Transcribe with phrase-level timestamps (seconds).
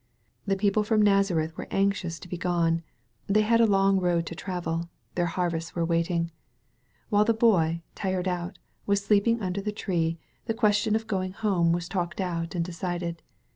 [0.47, 2.81] The people from Nazareth were anxious to be gone—
[3.31, 6.31] ^they had a long road to travel— ^their harvests were waiting.
[7.09, 10.17] While the Boy, tired out, was sleep ing under the tree,
[10.47, 13.21] the question of going home was talked out and decided.